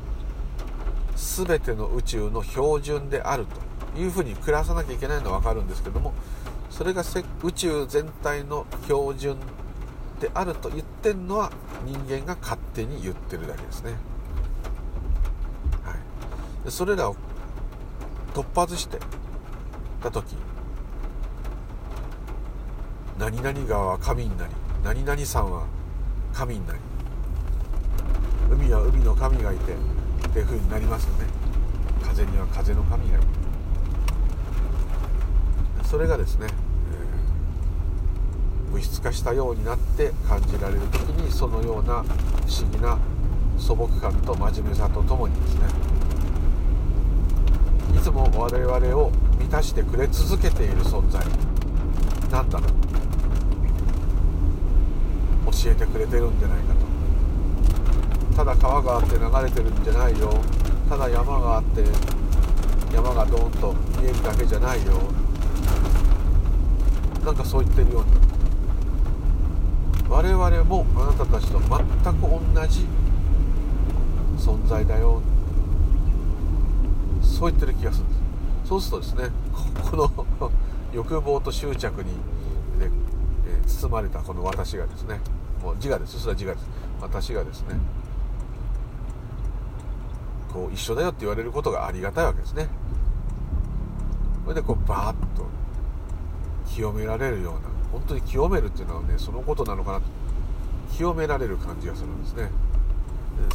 [1.16, 3.46] 全ての宇宙の標準である
[3.94, 6.14] というふうに暮らさなきゃいけないのは分かるんですけども
[6.70, 7.04] それが
[7.44, 9.38] 宇宙全体の標準
[10.20, 11.52] であると言ってるのは
[11.86, 13.94] 人間が勝手に言ってるだけですね、
[16.70, 17.16] それらを
[18.34, 19.00] 突破して
[20.02, 20.36] た時
[23.18, 24.54] 何々川は神になり
[24.84, 25.66] 何々さんは
[26.34, 26.80] 神になり
[28.52, 31.26] 海は海の神がいてっていう風になりますよね。
[32.02, 33.28] 風には風の神がいる
[35.86, 42.98] それがですね、えー、物質化したようになって感じられる時にそのような不思議な
[43.58, 45.62] 素朴感と真面目さとともにですね
[47.96, 51.24] いつも我々を満たしてくれ続けている存在
[52.32, 52.72] なんだろう
[55.52, 56.92] 教えてくれてるんじゃないかと。
[58.38, 60.32] ただ川があって流れてるんじゃないよ。
[60.90, 61.84] ただ山があって
[62.94, 64.94] 山がドーンと見えるだけじゃないよ。
[67.26, 68.12] なんかそう言ってるように。
[70.10, 72.86] 我々もあなたたちと全く同じ
[74.38, 75.22] 存在だよ。
[77.42, 78.70] そう言ってる気がするんです。
[78.70, 79.32] そうするとですね
[79.90, 79.98] こ
[80.40, 80.52] の
[80.94, 82.92] 欲望と執着に、ね
[83.48, 85.20] え包まれたこの私がですね
[85.60, 86.20] もう自我です。
[86.20, 86.70] それは自我です。
[87.02, 87.80] 私がですね
[90.54, 92.70] こう一緒だよって言われることがありがたいわけですね。
[94.44, 95.48] それでこうバーッと
[96.68, 97.62] 清められるような
[97.92, 100.04] 本当に清めるっていうのはねそのことなのかなと
[100.96, 102.52] 清められる感じがするんですね。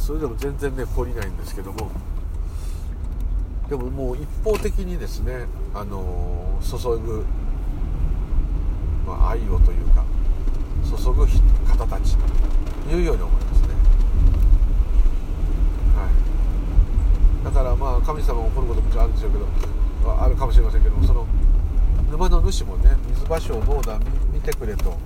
[0.01, 1.89] それでも全然ね懲りないんですけども
[3.69, 7.25] でももう一方的にですねあの、注ぐ、
[9.05, 10.03] まあ、愛をというか
[10.83, 12.23] 注ぐ方たちと
[12.89, 13.67] いうように思いますね、
[15.95, 16.09] は
[17.41, 19.47] い、だからまあ神様が怒ることもあるんでしょうけど
[20.23, 21.27] あるかもしれませんけどもその
[22.09, 23.99] 沼の主もね水場所をどうだ
[24.33, 24.97] 見てくれと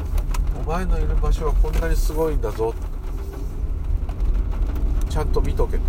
[0.60, 2.76] お前のいる場所はこんなにすごいんだぞ
[5.10, 5.84] ちゃんと見とけと。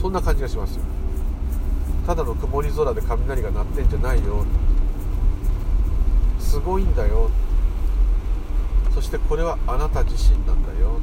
[0.00, 0.99] そんな感じがしますよ。
[2.10, 4.44] ただの曇り空で雷が鳴ってんじゃないよ。
[6.40, 7.30] すごいんだよ。
[8.92, 10.98] そしてこれはあなた自身なんだよ。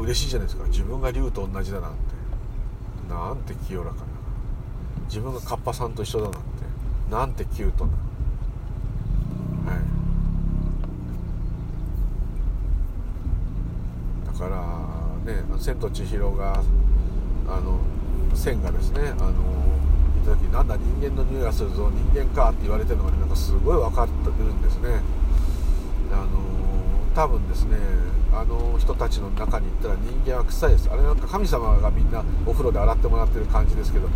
[0.00, 0.68] 嬉しいじゃないですか。
[0.68, 1.98] 自分が竜と同じだなんて。
[3.10, 4.02] なんて清らかな。
[5.08, 6.38] 自分がカッパさんと一緒だなんて。
[7.10, 7.92] なんてキュートな。
[7.92, 9.80] はい。
[14.26, 16.62] だからね「千と千尋が」
[17.50, 17.80] あの
[18.36, 19.32] 線がですねあの
[20.22, 25.00] いた時なんだ人間の匂いがするぞ人間かって言われてるのが、ね、なんかすごい分かってるんですね。
[26.12, 26.26] あの
[27.14, 27.76] 多分ですね
[28.32, 30.90] あの人たちの中に行ったら人間は臭いです。
[30.90, 34.08] あれなんか神様がみんなお風呂で洗ってもらってる感じですけど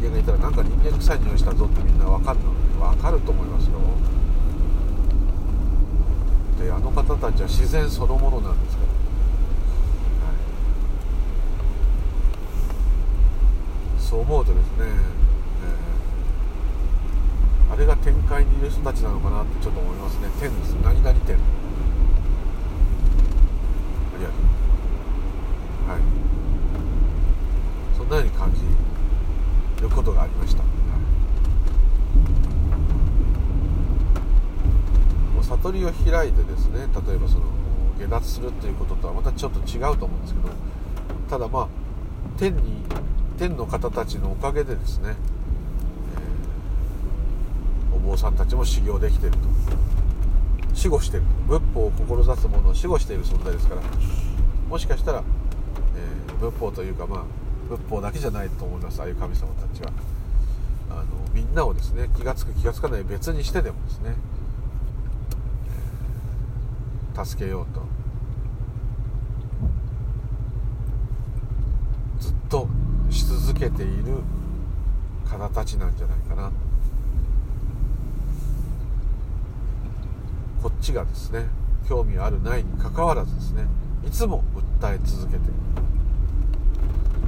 [0.00, 2.52] 人間がいたらなんか人間臭い匂いしたぞってみんな分かるの
[2.86, 3.72] 分かると思いますよ。
[6.60, 8.88] であの方たちは自然そのものなんですから、
[10.28, 10.34] は
[13.98, 20.28] い、そう思うとですね、えー、あれが天界にいる人たちなのかなってちょっと思いますね。
[20.38, 20.74] 天です。
[20.84, 21.34] 何々天
[25.88, 26.00] はい。
[27.96, 28.60] そんなように感じ
[29.80, 30.68] ることがありました、は
[35.40, 37.46] い、悟りを開いてですね例えばその
[37.98, 40.50] 下脱するっていうこととはまたちょっと違うと思うんですけど
[41.30, 41.68] ただまあ
[42.38, 42.82] 天に
[43.42, 45.16] 天の方たちのおかげでですね、
[47.90, 49.38] えー、お坊さんたちも修行できてると。
[50.76, 53.82] 守護してる仏法を志す者を守護している存在ですから
[54.68, 55.22] もしかしたら、
[55.96, 57.24] えー、仏法というかまあ
[57.68, 59.00] 仏法だけじゃないと思います。
[59.00, 59.90] ああいう神様たちは。
[60.90, 64.14] あのみんなをですね気が付く気が付かない別にしてでもですね、
[67.14, 67.82] えー、助けようと
[72.20, 72.68] ずっと
[73.12, 74.22] し続けている
[75.24, 76.50] 方たちなんじゃないかな。
[80.62, 81.46] こっちがですね
[81.88, 83.66] 興味あるないにかかわらずですね
[84.06, 84.44] いつも
[84.80, 85.52] 訴え続けている。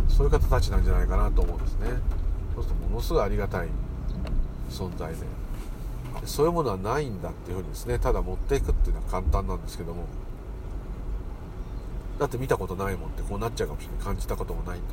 [0.09, 1.89] そういう方たちなんじゃないかなと思うんですね。
[2.55, 3.69] そうするとものすごいありがたい
[4.71, 5.19] 存在で。
[6.25, 10.05] そういうものはないんだっていうふうにですねただ持っていくっていうのは簡単なんですけども。
[12.19, 14.05] だって見たことないもんってこうなっちゃうかもしれない。
[14.05, 14.85] 感じたこともないと。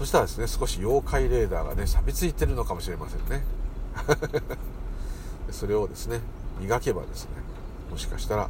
[0.00, 3.44] そしたらですね少し妖怪レーダーがね錆びついてるのかもしれませんね。
[5.52, 6.20] それをですね
[6.58, 7.32] 磨けばですね
[7.90, 8.48] もしかしたら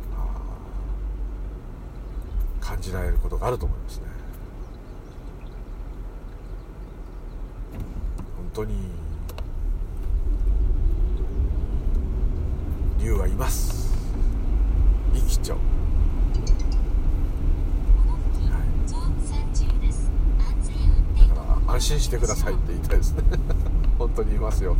[2.60, 4.04] 感じられることがあると思いますね。
[8.36, 8.92] 本当に
[13.00, 13.92] 竜はいます。
[15.12, 15.58] 生きちゃう、
[21.30, 23.22] だから安心してくださいって言いたいですね。
[23.96, 24.76] 本当にいますよ。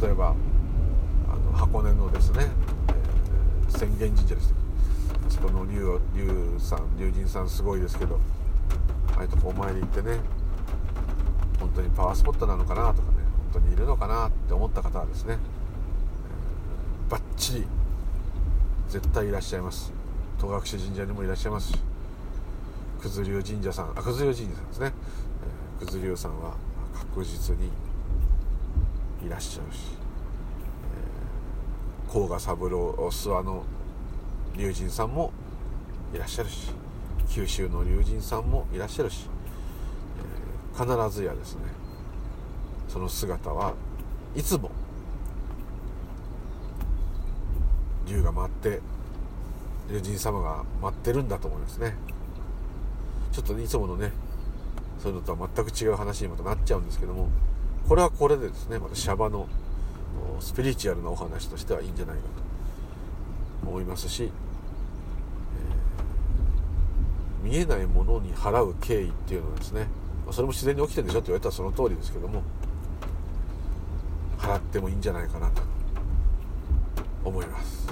[0.00, 0.34] 例えば
[1.28, 2.46] あの箱根のですね、
[3.66, 4.54] えー、浅間神社です
[5.26, 8.20] あそこの龍龍さん龍神さんすごいですけど
[9.16, 10.20] ああいうとこお参り行ってね
[11.58, 13.18] 本当にパワースポットなのかなとかね
[13.52, 15.36] 本当にいるのかなって思った方はですね、
[17.08, 17.66] えー、バッチリ
[18.88, 19.92] 絶対いらっしゃいます。
[20.38, 21.87] 戸隠神社にもいらっしゃいますし
[23.00, 24.92] 九頭龍神社さんあ九頭龍神社さんですね、
[25.80, 26.54] 九頭龍さんは
[26.92, 27.70] 確実に
[29.24, 29.80] いらっしゃるし、
[32.08, 33.62] 甲賀三郎諏訪の
[34.56, 35.32] 龍神さんも
[36.12, 36.72] いらっしゃるし
[37.28, 39.28] 九州の龍神さんもいらっしゃるし、
[40.72, 41.62] 必ずやですね
[42.88, 43.74] その姿は
[44.34, 44.70] いつも
[48.08, 48.80] 龍が舞って
[49.90, 51.94] 龍神様が待ってるんだと思いますね。
[53.38, 54.10] ちょっと、ね、いつものね
[55.00, 57.28] そういうのとは全く違う話にまたなっちゃうんですけども
[57.88, 59.46] これはこれでですねまたシャバの
[60.40, 62.22] スピリチュアルなお話としてはいいんじゃないか
[63.62, 64.24] と思いますし、
[67.44, 69.86] えー、見えないものに払う敬意っていうのはですね
[70.32, 72.42] それも自然に起きてるでしょって言われたらその通りですけども
[74.36, 75.62] 払ってもいいんじゃないかなと
[77.24, 77.86] 思います。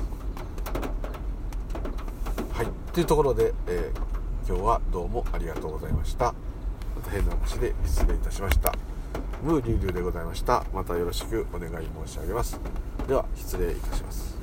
[2.52, 2.66] はい。
[2.92, 4.05] というところで、えー、
[4.48, 6.26] 今日はどうもありがとうございました。
[6.94, 8.72] また変な話で失礼いたしました。
[9.42, 10.64] ムーリュウリュウでございました。
[10.72, 12.60] またよろしくお願い申し上げます。
[13.08, 14.35] では失礼いたします。